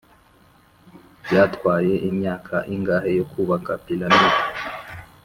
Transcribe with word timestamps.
byatwaye 1.25 1.93
imyaka 2.09 2.55
ingahe 2.75 3.09
yo 3.19 3.25
kubaka 3.31 3.71
piramide? 3.85 4.39